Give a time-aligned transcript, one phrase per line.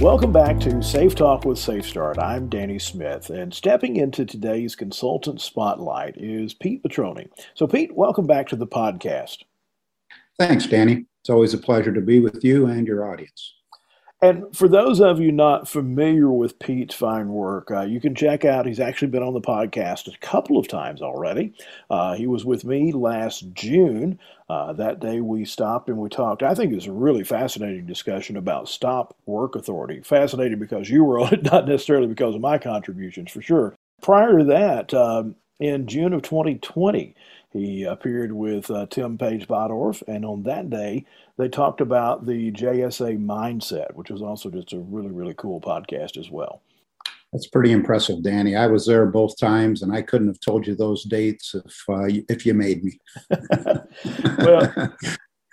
[0.00, 2.18] Welcome back to Safe Talk with SafeStart.
[2.18, 7.28] I'm Danny Smith, and stepping into today's consultant spotlight is Pete Petroni.
[7.54, 9.38] So, Pete, welcome back to the podcast.
[10.38, 11.06] Thanks, Danny.
[11.22, 13.54] It's always a pleasure to be with you and your audience.
[14.26, 18.44] And for those of you not familiar with Pete's fine work, uh, you can check
[18.44, 21.54] out, he's actually been on the podcast a couple of times already.
[21.90, 24.18] Uh, he was with me last June.
[24.48, 26.42] Uh, that day we stopped and we talked.
[26.42, 30.00] I think it was a really fascinating discussion about stop work authority.
[30.02, 33.76] Fascinating because you were on it, not necessarily because of my contributions, for sure.
[34.02, 37.14] Prior to that, um, in June of 2020,
[37.56, 41.04] he appeared with uh, Tim Page Bottorff, and on that day,
[41.36, 46.16] they talked about the JSA mindset, which was also just a really, really cool podcast
[46.16, 46.62] as well.
[47.32, 48.56] That's pretty impressive, Danny.
[48.56, 52.22] I was there both times, and I couldn't have told you those dates if uh,
[52.28, 52.98] if you made me.
[54.38, 54.72] well,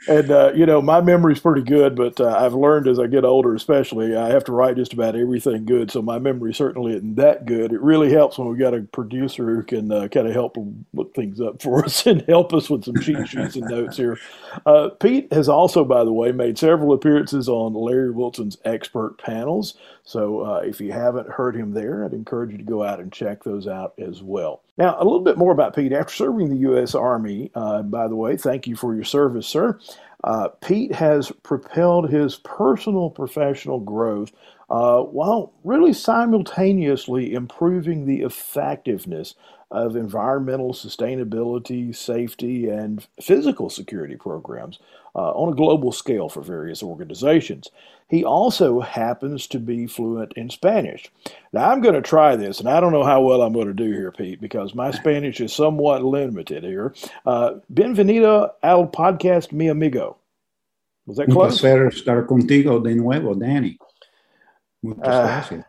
[0.08, 3.24] and uh, you know my memory's pretty good but uh, i've learned as i get
[3.24, 7.16] older especially i have to write just about everything good so my memory certainly isn't
[7.16, 7.72] that good.
[7.72, 10.58] It really helps when we've got a producer who can uh, kind of help
[10.94, 14.20] look things up for us and help us with some cheat sheets and notes here.
[14.66, 19.76] Uh, pete has also by the way made several appearances on larry wilson's expert panels
[20.04, 23.12] so uh, if you haven't heard him there i'd encourage you to go out and
[23.14, 25.94] check those out as well now, a little bit more about Pete.
[25.94, 26.96] After serving the U.S.
[26.96, 29.80] Army, uh, by the way, thank you for your service, sir.
[30.24, 34.32] Uh, Pete has propelled his personal professional growth
[34.70, 39.36] uh, while really simultaneously improving the effectiveness
[39.74, 44.80] of environmental sustainability, safety, and physical security programs
[45.16, 47.70] uh, on a global scale for various organizations.
[48.08, 51.12] He also happens to be fluent in Spanish.
[51.52, 53.74] Now, I'm going to try this, and I don't know how well I'm going to
[53.74, 56.94] do here, Pete, because my Spanish is somewhat limited here.
[57.26, 60.18] Uh, bienvenido al podcast, mi amigo.
[61.08, 61.64] Was that close?
[61.64, 63.78] Un placer estar contigo de nuevo, Danny.
[64.84, 65.66] Muchas uh, gracias.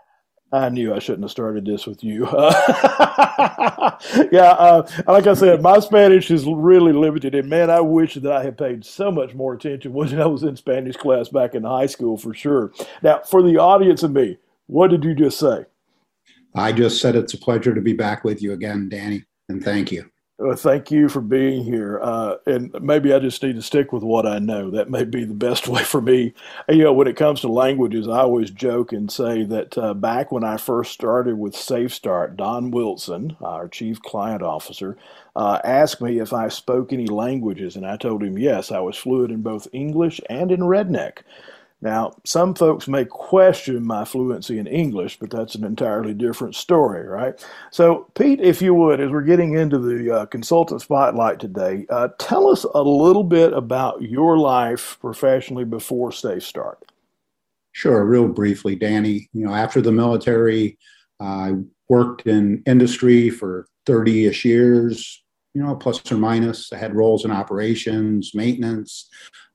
[0.54, 2.26] I knew I shouldn't have started this with you.
[2.30, 3.96] yeah,
[4.56, 8.44] uh, like I said, my Spanish is really limited, and man, I wish that I
[8.44, 11.86] had paid so much more attention when I was in Spanish class back in high
[11.86, 12.72] school for sure.
[13.02, 15.64] Now, for the audience and me, what did you just say?
[16.54, 19.90] I just said it's a pleasure to be back with you again, Danny, and thank
[19.90, 20.08] you.
[20.38, 21.98] Well, thank you for being here.
[22.02, 24.70] Uh, and maybe I just need to stick with what I know.
[24.70, 26.34] That may be the best way for me.
[26.68, 30.32] You know, when it comes to languages, I always joke and say that uh, back
[30.32, 34.98] when I first started with SafeStart, Don Wilson, our chief client officer,
[35.36, 37.76] uh, asked me if I spoke any languages.
[37.76, 41.20] And I told him yes, I was fluent in both English and in Redneck.
[41.84, 47.06] Now, some folks may question my fluency in English, but that's an entirely different story,
[47.06, 47.34] right?
[47.70, 52.08] So, Pete, if you would, as we're getting into the uh, consultant spotlight today, uh,
[52.18, 56.76] tell us a little bit about your life professionally before SafeStart.
[57.72, 59.28] Sure, real briefly, Danny.
[59.34, 60.78] You know, after the military,
[61.20, 61.52] I
[61.90, 66.72] worked in industry for 30 ish years, you know, plus or minus.
[66.72, 69.10] I had roles in operations, maintenance,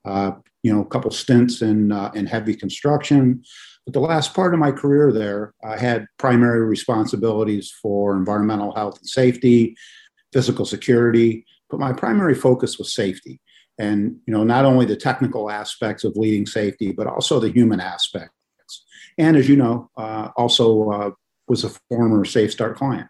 [0.06, 3.44] uh, you know, a couple stints in uh, in heavy construction.
[3.86, 9.00] But the last part of my career there, I had primary responsibilities for environmental health
[9.00, 9.76] and safety,
[10.34, 13.40] physical security, but my primary focus was safety.
[13.78, 17.80] And you know, not only the technical aspects of leading safety, but also the human
[17.80, 18.34] aspects.
[19.18, 21.12] And as you know, uh, also uh,
[21.48, 23.08] was a former SafeStart client.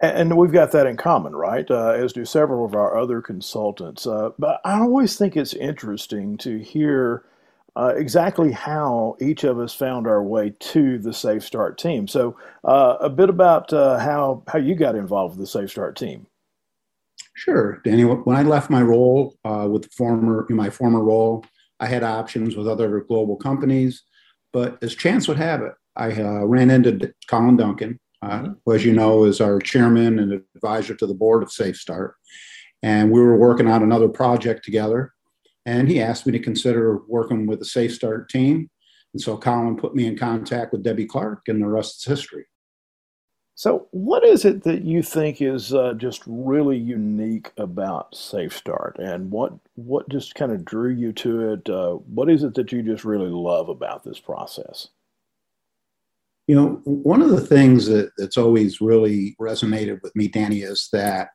[0.00, 1.70] And we've got that in common, right?
[1.70, 4.06] Uh, as do several of our other consultants.
[4.06, 7.24] Uh, but I always think it's interesting to hear
[7.76, 12.08] uh, exactly how each of us found our way to the SafeStart team.
[12.08, 16.26] So, uh, a bit about uh, how how you got involved with the SafeStart team.
[17.34, 18.04] Sure, Danny.
[18.04, 21.44] When I left my role uh, with former in my former role,
[21.78, 24.02] I had options with other global companies,
[24.52, 26.08] but as chance would have it, I
[26.42, 31.06] ran into Colin Duncan uh, who, as you know, is our chairman and advisor to
[31.06, 32.12] the board of SafeStart.
[32.82, 35.12] And we were working on another project together.
[35.66, 38.70] And he asked me to consider working with the SafeStart team.
[39.12, 42.46] And so Colin put me in contact with Debbie Clark, and the rest is history.
[43.56, 49.30] So, what is it that you think is uh, just really unique about SafeStart, and
[49.30, 51.68] what what just kind of drew you to it?
[51.68, 54.88] Uh, what is it that you just really love about this process?
[56.50, 60.88] You know, one of the things that, that's always really resonated with me, Danny, is
[60.92, 61.28] that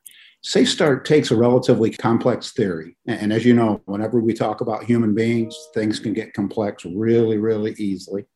[0.44, 2.98] SafeStart takes a relatively complex theory.
[3.06, 7.38] And as you know, whenever we talk about human beings, things can get complex really,
[7.38, 8.26] really easily.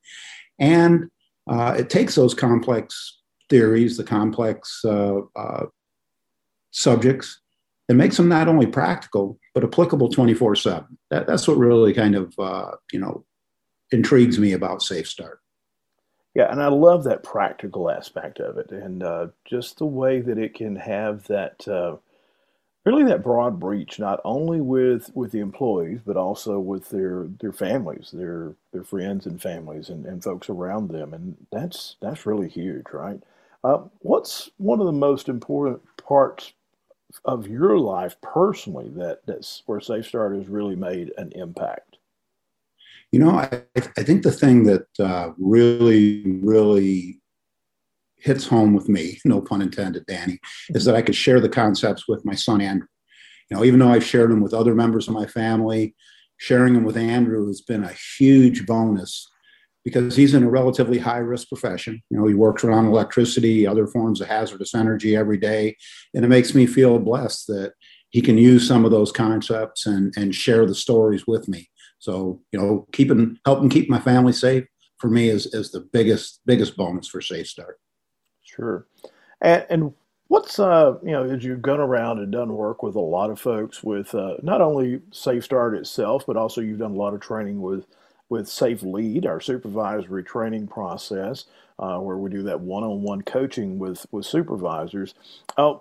[0.58, 1.10] And
[1.46, 3.18] uh, it takes those complex
[3.50, 5.66] theories, the complex uh, uh,
[6.70, 7.42] subjects,
[7.90, 10.98] and makes them not only practical, but applicable 24 7.
[11.10, 13.26] That, that's what really kind of, uh, you know,
[13.92, 15.40] intrigues me about Safe Start.
[16.34, 20.38] Yeah, and I love that practical aspect of it, and uh, just the way that
[20.38, 21.96] it can have that uh,
[22.86, 27.52] really that broad reach, not only with with the employees, but also with their their
[27.52, 32.48] families, their their friends and families, and, and folks around them, and that's that's really
[32.48, 33.22] huge, right?
[33.64, 36.54] Uh, what's one of the most important parts
[37.26, 41.98] of your life personally that that's where Safe Start has really made an impact?
[43.12, 47.20] You know, I, I think the thing that uh, really, really
[48.16, 50.38] hits home with me, no pun intended, Danny,
[50.70, 52.86] is that I could share the concepts with my son Andrew.
[53.50, 55.94] You know, even though I've shared them with other members of my family,
[56.36, 59.28] sharing them with Andrew has been a huge bonus
[59.84, 62.00] because he's in a relatively high risk profession.
[62.10, 65.76] You know, he works around electricity, other forms of hazardous energy every day.
[66.14, 67.72] And it makes me feel blessed that
[68.10, 71.70] he can use some of those concepts and, and share the stories with me.
[72.00, 74.64] So, you know, keeping helping keep my family safe
[74.98, 77.78] for me is, is the biggest, biggest bonus for Safe Start.
[78.42, 78.86] Sure.
[79.40, 79.94] And, and
[80.28, 83.40] what's, uh, you know, as you've gone around and done work with a lot of
[83.40, 87.20] folks with uh, not only Safe Start itself, but also you've done a lot of
[87.20, 87.86] training with
[88.28, 91.46] with Safe Lead, our supervisory training process,
[91.80, 95.14] uh, where we do that one-on-one coaching with with supervisors.
[95.56, 95.74] Uh,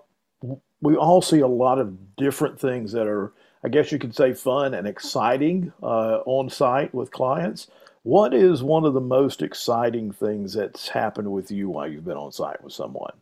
[0.80, 3.32] we all see a lot of different things that are,
[3.62, 7.68] I guess you could say, fun and exciting uh, on site with clients.
[8.02, 12.16] What is one of the most exciting things that's happened with you while you've been
[12.16, 13.12] on site with someone?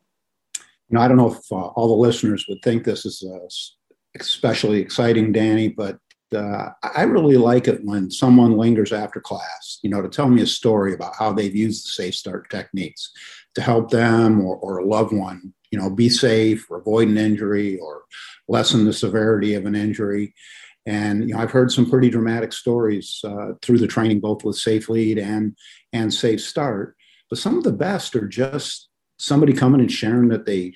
[0.56, 3.24] You know, I don't know if uh, all the listeners would think this is
[4.18, 5.98] especially exciting, Danny, but
[6.34, 10.42] uh, I really like it when someone lingers after class, you know, to tell me
[10.42, 13.10] a story about how they've used the Safe Start techniques
[13.54, 17.18] to help them or, or a loved one, you know, be safe or avoid an
[17.18, 18.02] injury or
[18.48, 20.34] lessen the severity of an injury.
[20.86, 24.56] And you know, I've heard some pretty dramatic stories uh, through the training, both with
[24.56, 25.56] Safe Lead and
[25.92, 26.96] and Safe Start.
[27.28, 30.74] But some of the best are just somebody coming and sharing that they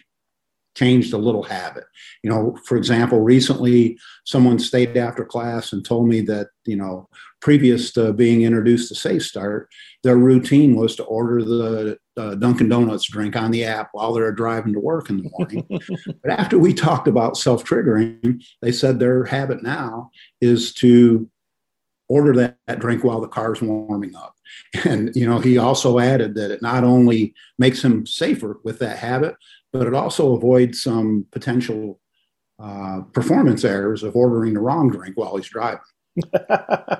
[0.74, 1.84] changed a little habit.
[2.22, 7.08] You know, for example, recently someone stayed after class and told me that, you know,
[7.40, 9.68] previous to being introduced to Safe Start,
[10.02, 14.32] their routine was to order the uh, Dunkin' Donuts drink on the app while they're
[14.32, 15.66] driving to work in the morning.
[16.22, 20.10] but after we talked about self triggering, they said their habit now
[20.40, 21.28] is to
[22.08, 24.34] order that, that drink while the car's warming up.
[24.84, 28.98] And, you know, he also added that it not only makes him safer with that
[28.98, 29.34] habit,
[29.72, 31.98] but it also avoids some potential
[32.62, 35.80] uh, performance errors of ordering the wrong drink while he's driving.
[36.34, 36.96] uh,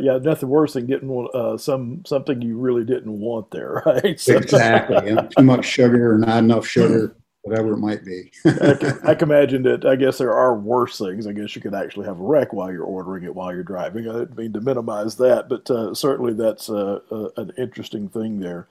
[0.00, 4.20] yeah, nothing worse than getting uh, some something you really didn't want there, right?
[4.20, 4.36] So.
[4.36, 8.30] Exactly, too much sugar or not enough sugar, whatever it might be.
[8.44, 9.86] I, can, I, can, imagine that.
[9.86, 11.26] I guess there are worse things.
[11.26, 14.08] I guess you could actually have a wreck while you're ordering it while you're driving.
[14.08, 18.40] I didn't mean to minimize that, but uh, certainly that's uh, uh, an interesting thing
[18.40, 18.68] there.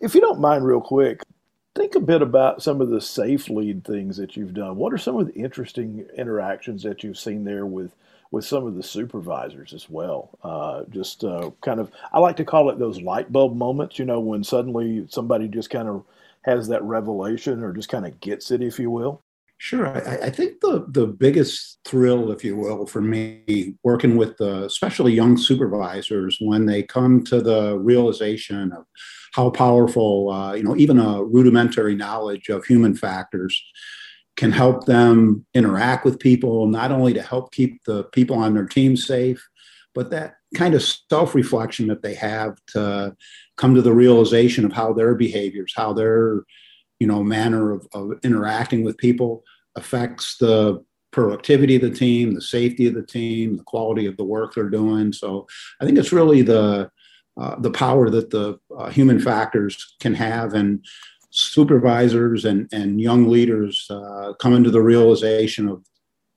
[0.00, 1.22] if you don't mind, real quick,
[1.74, 4.76] think a bit about some of the safe lead things that you've done.
[4.76, 7.94] What are some of the interesting interactions that you've seen there with
[8.30, 10.38] with some of the supervisors as well?
[10.42, 13.98] Uh, just uh, kind of, I like to call it those light bulb moments.
[13.98, 16.04] You know, when suddenly somebody just kind of
[16.42, 19.22] has that revelation or just kind of gets it, if you will.
[19.62, 19.86] Sure.
[19.86, 24.64] I, I, think the, the biggest thrill, if you will, for me, working with the,
[24.64, 28.84] especially young supervisors, when they come to the realization of
[29.34, 33.62] how powerful, uh, you know, even a rudimentary knowledge of human factors
[34.34, 38.66] can help them interact with people, not only to help keep the people on their
[38.66, 39.48] team safe,
[39.94, 43.14] but that kind of self reflection that they have to
[43.56, 46.42] come to the realization of how their behaviors, how their
[47.02, 49.42] you know manner of, of interacting with people
[49.74, 54.24] affects the productivity of the team, the safety of the team, the quality of the
[54.36, 55.12] work they're doing.
[55.12, 55.46] So
[55.80, 56.90] I think it's really the
[57.40, 60.84] uh, the power that the uh, human factors can have, and
[61.30, 65.84] supervisors and and young leaders uh, come into the realization of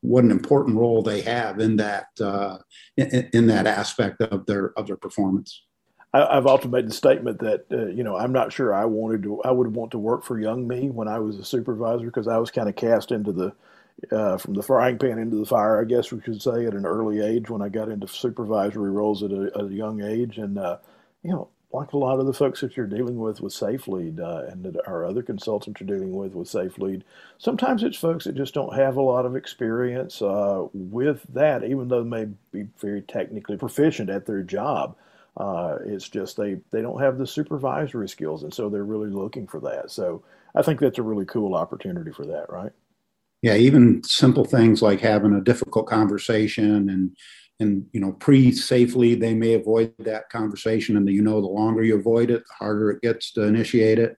[0.02, 2.58] what an important role they have in that uh,
[2.98, 5.64] in, in, that aspect of their of their performance.
[6.24, 9.24] I, have often made the statement that uh, you know I'm not sure I wanted
[9.24, 12.28] to I would want to work for young me when I was a supervisor because
[12.28, 13.54] I was kind of cast into the
[14.12, 16.86] uh, from the frying pan into the fire, I guess we could say, at an
[16.86, 20.58] early age when I got into supervisory roles at a, at a young age, and
[20.58, 20.78] uh,
[21.24, 24.20] you know, like a lot of the folks that you're dealing with with Safe Lead
[24.20, 27.04] uh, and that our other consultants are dealing with with Safe Lead,
[27.38, 31.88] sometimes it's folks that just don't have a lot of experience uh, with that, even
[31.88, 34.96] though they may be very technically proficient at their job.
[35.38, 39.48] Uh, it's just they they don't have the supervisory skills, and so they're really looking
[39.48, 39.92] for that.
[39.92, 40.24] So
[40.56, 42.72] I think that's a really cool opportunity for that, right?
[43.42, 47.16] Yeah, even simple things like having a difficult conversation and
[47.60, 51.96] and you know pre-safely they may avoid that conversation and you know the longer you
[51.96, 54.18] avoid it the harder it gets to initiate it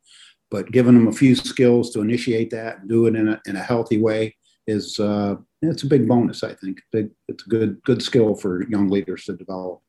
[0.50, 3.56] but giving them a few skills to initiate that and do it in a, in
[3.56, 7.82] a healthy way is uh, it's a big bonus i think big it's a good
[7.84, 9.82] good skill for young leaders to develop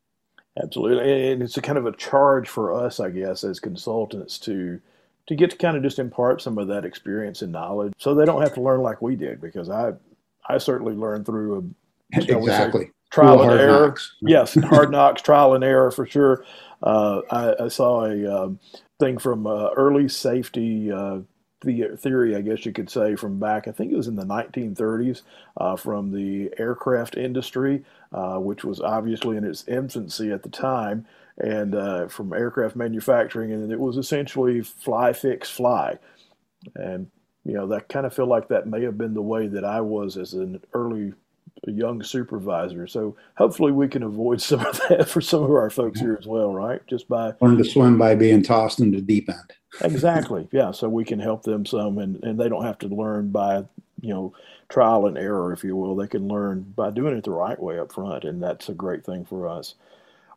[0.62, 4.80] absolutely and it's a kind of a charge for us i guess as consultants to
[5.26, 8.24] to get to kind of just impart some of that experience and knowledge so they
[8.24, 9.92] don't have to learn like we did because i
[10.48, 13.88] i certainly learned through a exactly trial and error.
[13.88, 14.14] Knocks.
[14.20, 16.44] Yes, hard knocks, trial and error for sure.
[16.82, 18.60] Uh, I, I, saw a um,
[19.00, 21.20] thing from uh, early safety uh,
[21.60, 24.24] the theory, I guess you could say, from back, I think it was in the
[24.24, 25.22] 1930s,
[25.56, 31.06] uh, from the aircraft industry, uh, which was obviously in its infancy at the time,
[31.38, 35.98] and uh, from aircraft manufacturing, and it was essentially fly, fix, fly.
[36.74, 37.10] And
[37.44, 39.80] you know, that kind of feel like that may have been the way that I
[39.80, 41.12] was as an early
[41.66, 42.86] young supervisor.
[42.86, 46.26] So hopefully we can avoid some of that for some of our folks here as
[46.26, 46.86] well, right?
[46.86, 49.52] Just by learn to swim by being tossed into deep end.
[49.80, 50.48] Exactly.
[50.52, 50.70] Yeah.
[50.72, 53.64] So we can help them some and, and they don't have to learn by,
[54.00, 54.32] you know,
[54.68, 55.96] trial and error, if you will.
[55.96, 58.24] They can learn by doing it the right way up front.
[58.24, 59.74] And that's a great thing for us.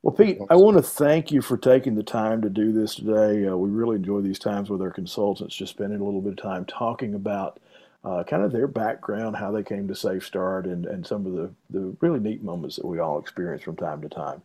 [0.04, 3.46] Well, Pete, I want to thank you for taking the time to do this today.
[3.46, 6.42] Uh, we really enjoy these times with our consultants, just spending a little bit of
[6.42, 7.60] time talking about
[8.04, 11.34] uh, kind of their background, how they came to Safe Start, and, and some of
[11.34, 14.42] the, the really neat moments that we all experience from time to time.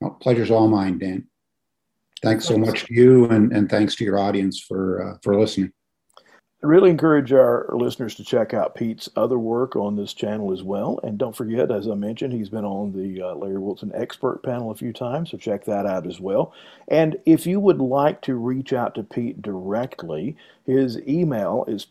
[0.00, 1.28] Well, pleasure's all mine, Dan.
[2.24, 5.72] Thanks so much to you, and, and thanks to your audience for uh, for listening.
[6.64, 10.62] I really encourage our listeners to check out Pete's other work on this channel as
[10.62, 10.98] well.
[11.02, 14.70] And don't forget, as I mentioned, he's been on the uh, Larry Wilson expert panel
[14.70, 16.54] a few times, so check that out as well.
[16.88, 21.84] And if you would like to reach out to Pete directly, his email is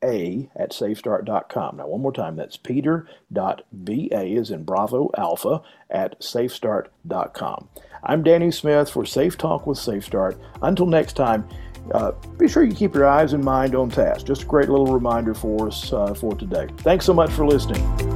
[0.00, 1.76] peter.ba at safestart.com.
[1.76, 3.08] Now, one more time, that's peter.ba
[4.10, 7.68] is in Bravo Alpha at safestart.com.
[8.02, 10.38] I'm Danny Smith for Safe Talk with SafeStart.
[10.62, 11.48] Until next time,
[11.92, 14.26] uh, be sure you keep your eyes and mind on task.
[14.26, 16.68] Just a great little reminder for us uh, for today.
[16.78, 18.15] Thanks so much for listening.